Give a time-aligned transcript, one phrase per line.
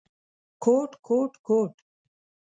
[0.63, 1.73] _کوټ، کوټ، کوټ…